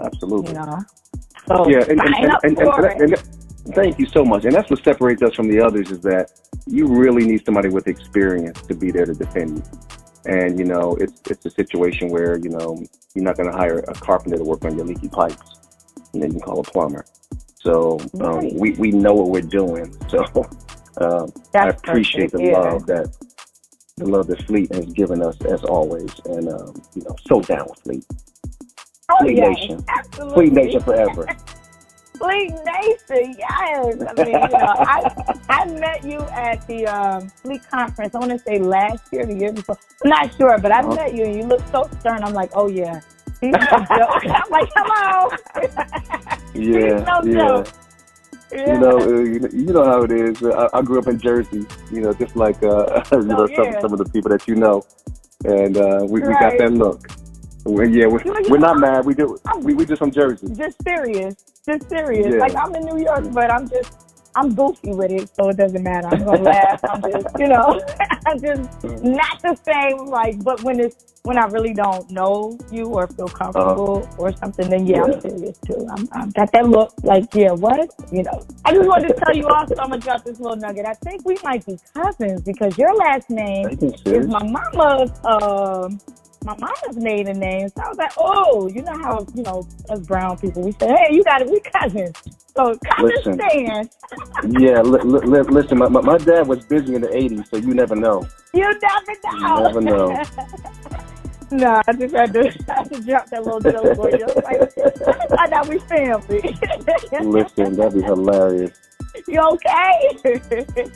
Absolutely. 0.00 0.52
You 0.52 0.54
know. 0.54 0.84
So 1.48 1.68
yeah, 1.68 1.84
and, 1.88 2.00
and, 2.00 2.58
and, 2.58 2.58
and, 2.58 3.74
thank 3.74 3.98
you 3.98 4.06
so 4.06 4.24
much. 4.24 4.44
And 4.44 4.54
that's 4.54 4.68
what 4.68 4.82
separates 4.82 5.22
us 5.22 5.34
from 5.34 5.48
the 5.48 5.60
others 5.60 5.90
is 5.90 6.00
that 6.00 6.30
you 6.66 6.88
really 6.88 7.24
need 7.24 7.44
somebody 7.44 7.68
with 7.68 7.86
experience 7.86 8.60
to 8.62 8.74
be 8.74 8.90
there 8.90 9.06
to 9.06 9.14
defend 9.14 9.58
you. 9.58 9.62
And 10.24 10.58
you 10.58 10.64
know, 10.64 10.96
it's 10.96 11.20
it's 11.30 11.46
a 11.46 11.50
situation 11.50 12.08
where 12.08 12.36
you 12.38 12.48
know 12.48 12.84
you're 13.14 13.24
not 13.24 13.36
going 13.36 13.50
to 13.50 13.56
hire 13.56 13.78
a 13.78 13.94
carpenter 13.94 14.38
to 14.38 14.44
work 14.44 14.64
on 14.64 14.76
your 14.76 14.84
leaky 14.84 15.08
pipes, 15.08 15.56
and 16.12 16.22
then 16.22 16.32
you 16.32 16.40
call 16.40 16.58
a 16.58 16.64
plumber. 16.64 17.04
So 17.60 18.00
um, 18.14 18.20
right. 18.20 18.52
we 18.54 18.72
we 18.72 18.90
know 18.90 19.14
what 19.14 19.28
we're 19.28 19.40
doing. 19.42 19.94
So 20.08 20.24
um, 20.98 21.30
I 21.54 21.68
appreciate 21.68 22.32
the 22.32 22.42
yeah. 22.42 22.58
love 22.58 22.86
that 22.86 23.14
the 23.98 24.06
love 24.06 24.26
that 24.28 24.42
Fleet 24.46 24.74
has 24.74 24.86
given 24.86 25.22
us 25.22 25.36
as 25.44 25.62
always, 25.64 26.10
and 26.24 26.48
um, 26.48 26.74
you 26.94 27.02
know, 27.02 27.14
so 27.28 27.40
down 27.42 27.66
with 27.68 27.78
Fleet. 27.80 28.04
Oh, 29.08 29.18
Fleet 29.20 29.36
yes, 29.36 29.56
Nation, 29.56 29.84
absolutely. 29.88 30.34
Fleet 30.34 30.52
Nation 30.52 30.80
forever. 30.80 31.28
Fleet 32.18 32.50
Nation, 32.64 33.36
yes. 33.38 33.96
I 34.08 34.24
mean, 34.24 34.26
you 34.26 34.32
know, 34.32 34.48
I 34.50 35.34
I 35.48 35.64
met 35.66 36.04
you 36.04 36.20
at 36.20 36.66
the 36.66 36.86
um, 36.86 37.28
Fleet 37.28 37.62
conference. 37.70 38.14
I 38.14 38.18
want 38.18 38.32
to 38.32 38.38
say 38.38 38.58
last 38.58 39.12
year, 39.12 39.26
the 39.26 39.34
year 39.34 39.52
before. 39.52 39.78
I'm 40.02 40.10
not 40.10 40.36
sure, 40.36 40.58
but 40.58 40.72
I 40.72 40.80
uh-huh. 40.80 40.94
met 40.94 41.14
you 41.14 41.24
and 41.24 41.36
you 41.36 41.42
look 41.44 41.60
so 41.70 41.88
stern. 42.00 42.24
I'm 42.24 42.34
like, 42.34 42.50
oh 42.54 42.68
yeah. 42.68 43.00
I'm 43.42 43.52
like, 44.50 44.70
hello. 44.76 45.30
yeah, 46.54 47.04
no 47.04 47.22
yeah. 47.22 47.34
Joke. 47.34 47.68
Yeah. 48.50 48.74
You 48.74 48.80
know, 48.80 48.98
uh, 48.98 49.20
you 49.20 49.40
know, 49.40 49.48
you 49.52 49.72
know 49.72 49.84
how 49.84 50.02
it 50.02 50.10
is. 50.10 50.42
I, 50.42 50.68
I 50.72 50.82
grew 50.82 50.98
up 50.98 51.06
in 51.06 51.20
Jersey. 51.20 51.66
You 51.92 52.00
know, 52.00 52.12
just 52.14 52.34
like 52.34 52.62
uh, 52.62 53.04
you 53.12 53.22
know 53.22 53.42
oh, 53.42 53.48
yeah. 53.48 53.56
some 53.56 53.80
some 53.82 53.92
of 53.92 53.98
the 53.98 54.10
people 54.10 54.30
that 54.30 54.48
you 54.48 54.54
know, 54.54 54.84
and 55.44 55.76
uh, 55.76 56.06
we 56.08 56.22
right. 56.22 56.28
we 56.28 56.34
got 56.34 56.58
that 56.58 56.72
look. 56.72 57.08
We're, 57.66 57.84
yeah, 57.86 58.06
we're, 58.06 58.22
you 58.22 58.32
we're 58.48 58.58
not 58.58 58.78
mad. 58.78 59.04
We 59.04 59.14
do. 59.14 59.38
We 59.60 59.74
we 59.74 59.84
just 59.84 59.98
from 59.98 60.12
Jersey. 60.12 60.48
Just 60.54 60.82
serious. 60.84 61.34
Just 61.66 61.88
serious. 61.88 62.32
Yeah. 62.32 62.38
Like 62.38 62.54
I'm 62.54 62.74
in 62.76 62.84
New 62.84 62.98
York, 63.02 63.32
but 63.32 63.50
I'm 63.50 63.68
just 63.68 63.92
I'm 64.36 64.54
goofy 64.54 64.92
with 64.92 65.10
it, 65.10 65.30
so 65.34 65.48
it 65.48 65.56
doesn't 65.56 65.82
matter. 65.82 66.08
I'm 66.08 66.24
gonna 66.24 66.42
laugh. 66.42 66.80
I'm 66.84 67.02
just, 67.02 67.26
you 67.38 67.48
know, 67.48 67.82
I'm 68.26 68.40
just 68.40 68.84
not 69.02 69.42
the 69.42 69.56
same. 69.64 70.06
Like, 70.06 70.44
but 70.44 70.62
when 70.62 70.78
it's 70.78 71.14
when 71.22 71.38
I 71.38 71.46
really 71.46 71.74
don't 71.74 72.08
know 72.08 72.56
you 72.70 72.86
or 72.86 73.08
feel 73.08 73.26
comfortable 73.26 74.08
uh, 74.12 74.16
or 74.16 74.32
something, 74.36 74.70
then 74.70 74.86
yeah, 74.86 74.98
yeah, 74.98 75.14
I'm 75.14 75.20
serious 75.20 75.58
too. 75.66 75.88
I'm, 75.90 76.08
I'm 76.12 76.30
got 76.30 76.52
that 76.52 76.68
look. 76.68 76.92
Like, 77.02 77.34
yeah, 77.34 77.50
what? 77.50 77.90
You 78.12 78.22
know. 78.22 78.46
I 78.64 78.74
just 78.74 78.86
wanted 78.86 79.08
to 79.08 79.14
tell 79.14 79.34
you 79.34 79.48
also. 79.48 79.74
I'm 79.76 79.88
gonna 79.88 80.00
drop 80.00 80.22
this 80.22 80.38
little 80.38 80.56
nugget. 80.56 80.86
I 80.86 80.94
think 80.94 81.24
we 81.24 81.36
might 81.42 81.66
be 81.66 81.78
cousins 81.94 82.42
because 82.42 82.78
your 82.78 82.94
last 82.94 83.28
name 83.28 83.76
is 83.80 84.28
my 84.28 84.42
mama's. 84.44 85.10
Um, 85.24 86.00
my 86.46 86.56
mama's 86.58 86.96
maiden 86.96 87.40
name. 87.40 87.68
So 87.76 87.82
I 87.82 87.88
was 87.88 87.98
like, 87.98 88.12
oh, 88.16 88.68
you 88.68 88.80
know 88.82 88.96
how, 88.96 89.26
you 89.34 89.42
know, 89.42 89.66
as 89.90 90.00
brown 90.06 90.38
people, 90.38 90.62
we 90.62 90.70
say, 90.72 90.86
hey, 90.86 91.08
you 91.10 91.24
got 91.24 91.42
it, 91.42 91.50
we 91.50 91.60
cousins. 91.60 92.14
So 92.54 92.78
listen, 93.00 93.34
stand. 93.34 93.90
yeah, 94.60 94.80
li- 94.80 95.02
li- 95.02 95.42
listen, 95.42 95.76
my, 95.76 95.88
my, 95.88 96.00
my, 96.00 96.18
dad 96.18 96.46
was 96.46 96.64
busy 96.64 96.94
in 96.94 97.02
the 97.02 97.08
80s, 97.08 97.50
so 97.50 97.56
you 97.56 97.74
never 97.74 97.96
know. 97.96 98.26
You 98.54 98.62
never 98.62 99.12
know. 99.24 99.58
You 99.58 99.62
never 99.64 99.80
know. 99.80 100.22
no, 101.50 101.82
I 101.86 101.92
just 101.92 102.14
had 102.14 102.32
to, 102.32 102.40
I 102.68 102.74
had 102.74 102.92
to 102.92 103.02
drop 103.02 103.28
that 103.30 103.44
little 103.44 103.60
joke 103.60 103.96
for 103.96 104.10
you. 104.10 104.26
Like, 104.26 104.72
I 105.38 105.48
thought 105.48 105.68
we 105.68 105.80
family. 105.80 106.56
listen, 107.22 107.76
that'd 107.76 107.94
be 107.94 108.02
hilarious. 108.02 108.78
You 109.28 109.40
okay? 109.40 110.18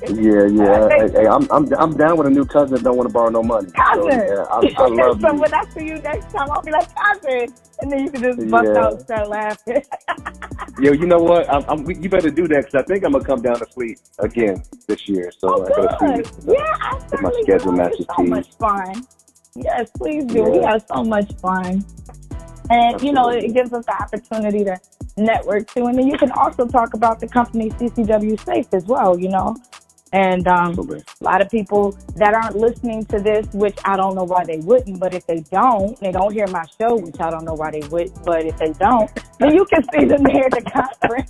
yeah, 0.09 0.47
yeah. 0.47 0.89
Hey, 0.91 1.11
hey, 1.11 1.27
I'm 1.27 1.51
I'm 1.51 1.73
I'm 1.75 1.97
down 1.97 2.17
with 2.17 2.27
a 2.27 2.31
new 2.31 2.45
cousin 2.45 2.75
that 2.75 2.85
don't 2.85 2.97
want 2.97 3.09
to 3.09 3.13
borrow 3.13 3.31
no 3.31 3.43
money. 3.43 3.71
Cousin. 3.73 4.11
So, 4.11 4.11
yeah, 4.11 4.45
I, 4.51 4.85
I 4.85 4.89
love 4.89 5.21
so 5.21 5.33
you. 5.33 5.41
when 5.41 5.55
I 5.55 5.65
see 5.71 5.87
you 5.87 5.99
next 5.99 6.33
time, 6.33 6.51
I'll 6.51 6.63
be 6.63 6.71
like 6.71 6.89
cousin, 6.95 7.55
and 7.81 7.93
then 7.93 8.05
you 8.05 8.11
can 8.11 8.23
just 8.23 8.51
bust 8.51 8.69
yeah. 8.73 8.81
out 8.81 8.93
and 8.93 9.03
start 9.03 9.29
laughing. 9.29 9.83
Yo, 10.81 10.93
you 10.93 11.07
know 11.07 11.23
what? 11.23 11.53
I'm, 11.53 11.65
I'm, 11.69 11.91
you 11.91 12.09
better 12.09 12.31
do 12.31 12.47
that 12.49 12.67
because 12.67 12.75
I 12.75 12.83
think 12.83 13.05
I'm 13.05 13.13
gonna 13.13 13.25
come 13.25 13.43
down 13.43 13.59
to 13.59 13.67
Fleet 13.67 13.99
again 14.19 14.63
this 14.87 15.09
year. 15.09 15.33
So 15.37 15.49
oh, 15.49 15.65
I 15.65 15.69
gotta 15.69 16.25
see. 16.25 16.41
You 16.41 16.47
know, 16.47 16.53
yeah, 16.53 16.77
I 16.81 17.09
if 17.13 17.21
my 17.21 17.33
schedule 17.43 17.73
matches 17.73 18.07
so 18.17 18.23
much 18.23 18.49
fun. 18.59 19.07
Yes, 19.57 19.91
please 19.97 20.25
do. 20.27 20.39
Yeah. 20.39 20.49
We 20.49 20.63
have 20.63 20.85
so 20.93 21.03
much 21.05 21.33
fun. 21.37 21.85
And, 22.71 22.95
Absolutely. 22.95 23.07
you 23.09 23.13
know, 23.13 23.29
it 23.31 23.53
gives 23.53 23.73
us 23.73 23.85
the 23.85 24.03
opportunity 24.03 24.65
to 24.65 24.79
network 25.21 25.73
too. 25.73 25.87
And 25.87 25.99
then 25.99 26.07
you 26.07 26.19
can 26.19 26.33
also 26.33 26.67
talk 26.67 26.95
about 26.95 27.21
the 27.21 27.29
company 27.29 27.71
CCW 27.71 28.43
Safe 28.45 28.67
as 28.73 28.85
well, 28.85 29.19
you 29.19 29.29
know. 29.29 29.57
And 30.13 30.49
um, 30.49 30.77
a 30.77 31.25
lot 31.25 31.41
of 31.41 31.49
people 31.51 31.97
that 32.17 32.35
aren't 32.35 32.57
listening 32.57 33.05
to 33.07 33.21
this, 33.21 33.47
which 33.53 33.79
I 33.85 33.97
don't 33.97 34.17
know 34.17 34.25
why 34.25 34.45
they 34.45 34.59
wouldn't, 34.59 34.99
but 34.99 35.15
if 35.15 35.25
they 35.27 35.41
don't, 35.53 35.99
they 36.01 36.11
don't 36.11 36.33
hear 36.33 36.49
my 36.49 36.65
show, 36.81 36.97
which 36.97 37.21
I 37.21 37.31
don't 37.31 37.45
know 37.45 37.55
why 37.55 37.71
they 37.71 37.87
would, 37.89 38.13
but 38.25 38.45
if 38.45 38.59
they 38.59 38.73
don't, 38.73 39.09
then 39.39 39.55
you 39.55 39.65
can 39.67 39.85
see 39.93 40.07
them 40.07 40.25
there 40.25 40.47
at 40.47 40.51
the 40.51 40.63
conference. 40.63 41.29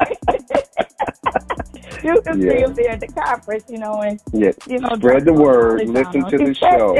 you 2.04 2.22
can 2.22 2.40
yeah. 2.40 2.52
see 2.52 2.60
them 2.62 2.74
there 2.74 2.90
at 2.92 3.00
the 3.00 3.08
conference, 3.08 3.64
you 3.68 3.76
know, 3.78 4.00
and 4.00 4.18
yeah. 4.32 4.52
you 4.66 4.78
know, 4.78 4.96
spread 4.96 5.26
the 5.26 5.32
word, 5.34 5.86
listen 5.86 6.24
to 6.30 6.38
the 6.38 6.54
show. 6.54 6.96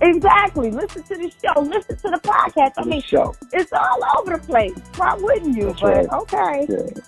Exactly. 0.00 0.70
Listen 0.70 1.02
to 1.04 1.16
the 1.16 1.32
show. 1.42 1.60
Listen 1.60 1.96
to 1.96 2.10
the 2.10 2.20
podcast. 2.22 2.72
I 2.76 2.84
mean, 2.84 3.02
show. 3.02 3.34
it's 3.52 3.72
all 3.72 4.00
over 4.18 4.36
the 4.36 4.46
place. 4.46 4.76
Why 4.96 5.14
wouldn't 5.14 5.56
you? 5.56 5.66
That's 5.66 5.80
but 5.80 5.94
right. 5.94 6.08
okay. 6.12 6.66
Yeah. 6.68 7.02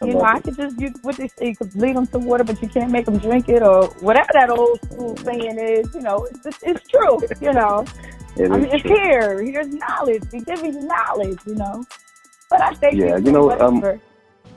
You 0.00 0.14
know, 0.14 0.22
I 0.22 0.38
could 0.40 0.56
just 0.56 0.80
you 0.80 0.94
what 1.02 1.16
they 1.16 1.26
say, 1.26 1.48
you 1.48 1.56
could 1.56 1.74
lead 1.74 1.96
them 1.96 2.06
to 2.08 2.20
water, 2.20 2.44
but 2.44 2.62
you 2.62 2.68
can't 2.68 2.90
make 2.90 3.04
them 3.04 3.18
drink 3.18 3.48
it, 3.48 3.62
or 3.62 3.88
whatever 4.00 4.28
that 4.32 4.48
old 4.48 4.80
school 4.84 5.16
saying 5.18 5.58
is. 5.58 5.92
You 5.92 6.02
know, 6.02 6.24
it's 6.24 6.42
just, 6.44 6.62
it's 6.62 6.88
true. 6.88 7.18
You 7.40 7.52
know, 7.52 7.84
it 8.36 8.50
I 8.50 8.58
mean, 8.58 8.70
it's 8.72 8.82
true. 8.82 8.94
here. 8.94 9.42
Here's 9.42 9.66
knowledge. 9.66 10.22
We 10.32 10.40
giving 10.40 10.74
you 10.74 10.82
knowledge. 10.82 11.40
You 11.46 11.56
know. 11.56 11.84
But 12.50 12.62
I 12.62 12.74
thank 12.74 12.94
Yeah, 12.94 13.16
you, 13.16 13.32
know, 13.32 13.50
um, 13.60 14.00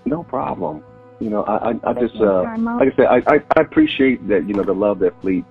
No 0.05 0.23
problem. 0.23 0.83
You 1.19 1.29
know, 1.29 1.43
I, 1.43 1.71
I, 1.71 1.73
I 1.83 1.93
just, 1.93 2.15
uh, 2.15 2.43
like 2.57 2.93
I 2.93 2.95
said, 2.95 3.05
I, 3.05 3.17
I, 3.27 3.39
I 3.57 3.61
appreciate 3.61 4.27
that, 4.27 4.47
you 4.47 4.55
know, 4.55 4.63
the 4.63 4.73
love 4.73 4.99
that 4.99 5.19
Fleet 5.21 5.45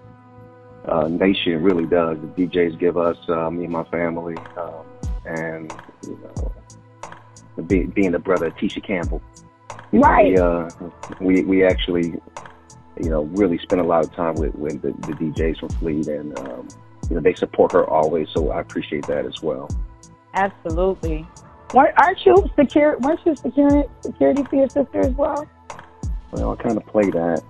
uh, 0.87 1.08
Nation 1.08 1.62
really 1.62 1.87
does. 1.87 2.18
The 2.20 2.46
DJs 2.46 2.78
give 2.78 2.96
us, 2.96 3.16
uh, 3.28 3.50
me 3.50 3.64
and 3.64 3.72
my 3.72 3.84
family, 3.84 4.37
um, 4.56 4.84
and, 5.26 5.72
you 6.06 6.18
know, 6.22 7.62
be, 7.62 7.84
being 7.84 8.12
the 8.12 8.18
brother 8.18 8.46
of 8.46 8.56
Tisha 8.56 8.82
Campbell. 8.82 9.20
You 9.92 10.00
know, 10.00 10.08
Right. 10.08 10.32
we, 10.32 10.38
uh, 10.38 10.70
we, 11.20 11.42
we 11.44 11.64
actually, 11.64 12.20
you 13.02 13.10
know, 13.10 13.25
really 13.25 13.58
spend 13.58 13.80
a 13.80 13.84
lot 13.84 14.04
of 14.04 14.14
time 14.14 14.34
with, 14.34 14.54
with 14.54 14.82
the, 14.82 14.92
the 15.06 15.14
DJs 15.14 15.60
from 15.60 15.68
Fleet, 15.70 16.06
and, 16.08 16.38
um, 16.38 16.68
you 17.08 17.16
know, 17.16 17.22
they 17.22 17.34
support 17.34 17.72
her 17.72 17.84
always, 17.88 18.28
so 18.30 18.50
I 18.50 18.60
appreciate 18.60 19.06
that 19.06 19.26
as 19.26 19.42
well. 19.42 19.68
Absolutely. 20.34 21.26
Aren't 21.75 22.26
you 22.26 22.50
secure? 22.56 22.99
Weren't 22.99 23.20
you 23.25 23.37
securing 23.37 23.84
security 24.00 24.42
for 24.44 24.56
your 24.56 24.68
sister 24.68 25.00
as 25.00 25.14
well? 25.14 25.46
Well, 26.32 26.52
I 26.52 26.62
kind 26.62 26.76
of 26.76 26.87
play 26.87 27.10
that. 27.10 27.42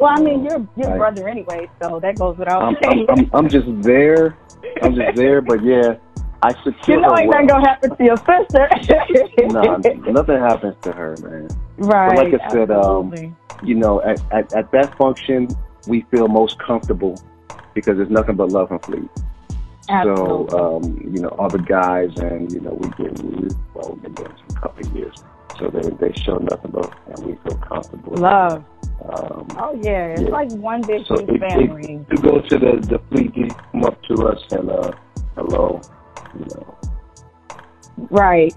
Well, 0.00 0.14
I 0.16 0.20
mean, 0.20 0.44
you're 0.44 0.66
your 0.76 0.96
brother 0.96 1.28
anyway, 1.28 1.68
so 1.82 2.00
that 2.00 2.18
goes 2.18 2.38
without 2.38 2.62
I'm, 2.62 2.76
saying. 2.82 3.06
I'm, 3.10 3.18
I'm, 3.18 3.30
I'm 3.34 3.48
just 3.50 3.66
there. 3.82 4.36
I'm 4.82 4.94
just 4.94 5.14
there, 5.14 5.40
but 5.50 5.62
yeah, 5.62 5.96
I 6.42 6.54
secure 6.64 6.96
you 6.96 7.02
know, 7.02 7.16
ain't 7.18 7.28
well. 7.28 7.42
nothing 7.42 7.46
gonna 7.46 7.68
happen 7.68 7.96
to 7.96 8.04
your 8.04 8.16
sister. 8.16 8.68
Nah, 9.50 9.76
nothing 10.10 10.38
happens 10.38 10.76
to 10.82 10.92
her, 10.92 11.16
man. 11.22 11.48
right. 11.76 12.16
like 12.16 12.40
I 12.40 12.50
said, 12.50 12.70
um. 12.70 13.36
You 13.62 13.74
know, 13.74 14.00
at, 14.02 14.18
at, 14.32 14.54
at 14.54 14.72
that 14.72 14.96
function, 14.96 15.48
we 15.86 16.00
feel 16.10 16.28
most 16.28 16.58
comfortable 16.58 17.22
because 17.74 17.98
there's 17.98 18.08
nothing 18.08 18.36
but 18.36 18.50
love 18.50 18.70
and 18.70 18.82
fleet. 18.82 19.10
absolutely. 19.90 20.48
So, 20.50 20.76
um, 20.76 21.12
you 21.14 21.20
know, 21.20 21.28
all 21.30 21.50
the 21.50 21.58
guys 21.58 22.10
and, 22.16 22.50
you 22.50 22.60
know, 22.60 22.72
we 22.72 22.88
get, 22.90 23.18
we, 23.22 23.48
well, 23.74 23.92
we've 23.92 24.02
been 24.02 24.14
doing 24.14 24.30
this 24.30 24.40
for 24.48 24.58
a 24.58 24.60
couple 24.62 24.86
of 24.86 24.96
years. 24.96 25.22
So 25.58 25.68
they, 25.68 25.90
they 25.90 26.12
show 26.18 26.38
nothing 26.38 26.70
but, 26.70 26.90
and 27.08 27.26
we 27.26 27.34
feel 27.36 27.58
comfortable. 27.58 28.14
love. 28.14 28.64
Um, 29.08 29.46
Oh 29.58 29.78
yeah, 29.80 30.08
it's 30.08 30.22
Yeah. 30.22 30.28
like 30.28 30.50
one 30.52 30.82
big 30.82 31.06
So 31.06 31.14
if, 31.16 31.40
family. 31.40 32.04
you 32.10 32.18
go 32.18 32.40
to 32.40 32.58
the, 32.58 32.76
the 32.86 32.98
fleet, 33.10 33.34
you 33.36 33.48
come 33.72 33.84
up 33.84 34.00
to 34.04 34.14
us 34.28 34.42
and, 34.52 34.70
uh, 34.70 34.92
hello, 35.36 35.80
you 36.38 36.44
know, 36.54 36.76
Right. 38.10 38.54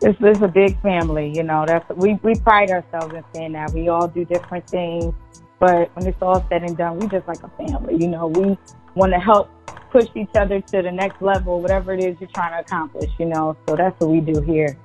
This 0.00 0.14
is 0.20 0.40
a 0.42 0.48
big 0.48 0.80
family, 0.80 1.32
you 1.34 1.42
know. 1.42 1.64
That's 1.66 1.88
we 1.96 2.14
we 2.22 2.34
pride 2.36 2.70
ourselves 2.70 3.12
in 3.14 3.24
saying 3.34 3.52
that 3.52 3.72
we 3.72 3.88
all 3.88 4.06
do 4.06 4.24
different 4.24 4.64
things, 4.68 5.12
but 5.58 5.94
when 5.96 6.06
it's 6.06 6.22
all 6.22 6.44
said 6.48 6.62
and 6.62 6.76
done, 6.76 6.98
we 7.00 7.08
just 7.08 7.26
like 7.26 7.42
a 7.42 7.48
family. 7.56 7.96
You 7.96 8.06
know, 8.08 8.28
we 8.28 8.56
want 8.94 9.12
to 9.12 9.18
help 9.18 9.50
push 9.90 10.06
each 10.14 10.30
other 10.36 10.60
to 10.60 10.82
the 10.82 10.92
next 10.92 11.20
level, 11.20 11.60
whatever 11.60 11.92
it 11.94 12.00
is 12.00 12.16
you're 12.20 12.30
trying 12.32 12.52
to 12.52 12.60
accomplish. 12.60 13.10
You 13.18 13.26
know, 13.26 13.56
so 13.68 13.74
that's 13.74 13.98
what 14.00 14.10
we 14.10 14.20
do 14.20 14.40
here 14.42 14.78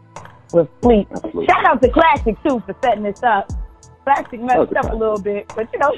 with 0.51 0.67
Fleet. 0.81 1.07
absolutely. 1.11 1.45
Shout 1.45 1.65
out 1.65 1.81
to 1.83 1.89
Classic 1.89 2.35
too 2.47 2.63
for 2.65 2.75
setting 2.83 3.03
this 3.03 3.21
up. 3.21 3.51
Classic 4.03 4.41
messed 4.41 4.75
up 4.75 4.91
a 4.91 4.95
little 4.95 5.19
bit, 5.19 5.51
but 5.55 5.69
you 5.72 5.79
know. 5.79 5.93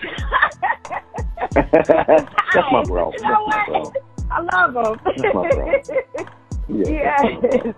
That's 1.51 2.71
my 2.71 2.83
bro. 2.83 3.11
You 3.11 3.19
That's 3.19 3.23
know 3.23 3.47
my 3.47 3.65
what? 3.67 3.93
bro. 3.93 3.93
I 4.31 4.41
love 4.53 4.75
him. 4.75 4.99
That's 5.05 5.21
my 5.33 5.49
bro. 5.49 5.81
Yeah. 6.67 7.21
that's. 7.21 7.65
Yes. 7.65 7.75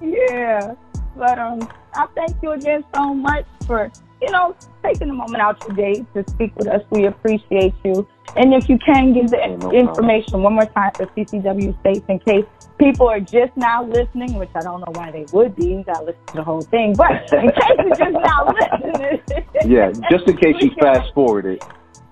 Yeah. 0.00 0.74
But 1.16 1.38
um 1.38 1.68
I 1.98 2.06
thank 2.14 2.36
you 2.42 2.52
again 2.52 2.84
so 2.94 3.12
much 3.12 3.44
for, 3.66 3.90
you 4.22 4.30
know, 4.30 4.54
taking 4.84 5.10
a 5.10 5.12
moment 5.12 5.42
out 5.42 5.60
your 5.66 5.74
day 5.76 6.04
to 6.14 6.24
speak 6.30 6.54
with 6.54 6.68
us. 6.68 6.80
We 6.90 7.06
appreciate 7.06 7.74
you. 7.84 8.06
And 8.36 8.54
if 8.54 8.68
you 8.68 8.78
can 8.78 9.12
give 9.12 9.30
the 9.30 9.56
no 9.60 9.72
information 9.72 10.44
one 10.44 10.52
more 10.52 10.66
time 10.66 10.92
for 10.94 11.06
CCW 11.06 11.76
States 11.80 12.04
in 12.08 12.20
case 12.20 12.44
people 12.78 13.08
are 13.08 13.18
just 13.18 13.56
now 13.56 13.82
listening, 13.84 14.34
which 14.34 14.50
I 14.54 14.60
don't 14.60 14.78
know 14.78 14.92
why 14.92 15.10
they 15.10 15.26
would 15.32 15.56
be. 15.56 15.70
You 15.70 15.82
gotta 15.84 16.04
listen 16.04 16.24
to 16.28 16.34
the 16.36 16.44
whole 16.44 16.62
thing. 16.62 16.94
But 16.94 17.32
in 17.32 17.50
case 17.50 17.78
you're 17.78 17.96
just 17.96 18.12
now 18.12 18.46
listening. 18.80 19.20
Yeah, 19.66 19.90
just 20.08 20.28
in 20.28 20.36
case 20.36 20.54
you 20.60 20.70
fast 20.80 21.12
forwarded, 21.14 21.60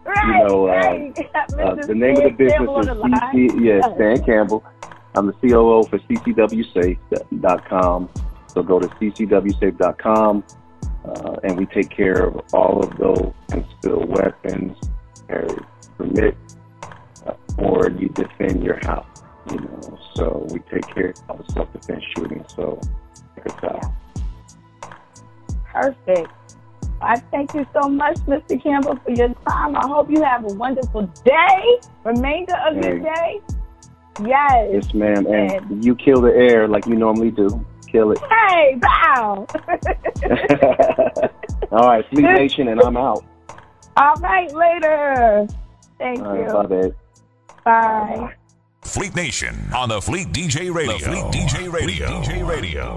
Right, 0.04 0.42
know, 0.46 0.66
uh, 0.68 0.72
right. 0.72 1.16
uh, 1.34 1.46
Mr. 1.48 1.86
the 1.86 1.94
name 1.94 2.16
of 2.16 2.24
the 2.24 2.30
business 2.30 2.58
Campbell 2.58 2.80
is. 2.80 2.88
CC, 2.88 3.60
yeah, 3.64 3.94
Stan 3.94 4.24
Campbell. 4.24 4.64
I'm 5.14 5.26
the 5.26 5.32
COO 5.34 5.84
for 5.84 5.98
CCWSafe.com. 6.00 8.08
So 8.56 8.62
go 8.62 8.80
to 8.80 8.88
CCWSafe.com 8.88 10.42
uh, 11.04 11.36
and 11.44 11.58
we 11.58 11.66
take 11.66 11.90
care 11.90 12.28
of 12.28 12.42
all 12.54 12.82
of 12.82 12.96
those 12.96 13.34
and 13.52 13.66
concealed 13.68 14.08
weapons, 14.08 14.78
permit, 15.98 16.34
uh, 17.26 17.34
or 17.58 17.90
you 17.90 18.08
defend 18.08 18.64
your 18.64 18.78
house. 18.86 19.22
You 19.50 19.58
know, 19.58 19.98
so 20.14 20.46
we 20.50 20.60
take 20.60 20.86
care 20.94 21.10
of 21.10 21.16
all 21.28 21.36
the 21.36 21.52
self-defense 21.52 22.02
shooting. 22.16 22.46
So 22.48 22.80
check 23.34 23.62
us 23.62 23.64
out. 23.64 23.92
Perfect. 25.70 26.32
I 27.02 27.18
thank 27.30 27.52
you 27.52 27.66
so 27.74 27.90
much, 27.90 28.16
Mr. 28.20 28.60
Campbell, 28.62 28.98
for 29.04 29.10
your 29.10 29.34
time. 29.46 29.76
I 29.76 29.86
hope 29.86 30.10
you 30.10 30.22
have 30.22 30.44
a 30.44 30.54
wonderful 30.54 31.02
day, 31.26 31.78
remainder 32.04 32.56
of 32.66 32.82
your 32.82 33.00
day. 33.00 33.42
Yes. 34.24 34.70
Yes, 34.72 34.94
ma'am. 34.94 35.26
And 35.26 35.84
you 35.84 35.94
kill 35.94 36.22
the 36.22 36.34
air 36.34 36.66
like 36.66 36.86
you 36.86 36.94
normally 36.96 37.30
do. 37.30 37.62
Kill 37.86 38.12
it. 38.12 38.18
Hey, 38.18 38.78
bow. 38.80 39.46
All 41.70 41.88
right, 41.88 42.04
Fleet 42.10 42.22
Nation, 42.22 42.68
and 42.68 42.80
I'm 42.80 42.96
out. 42.96 43.24
All 43.96 44.14
right, 44.16 44.52
later. 44.52 45.46
Thank 45.98 46.20
All 46.20 46.36
right, 46.36 46.46
you. 46.46 46.52
bye, 46.52 46.66
babe. 46.66 46.92
Bye. 47.64 48.34
Fleet 48.82 49.14
Nation 49.16 49.56
on 49.74 49.88
the 49.88 50.00
Fleet 50.00 50.28
DJ 50.28 50.72
Radio. 50.72 50.96
The 50.98 51.04
Fleet 51.04 51.24
DJ 51.24 51.72
Radio. 51.72 52.06
DJ 52.22 52.48
Radio. 52.48 52.96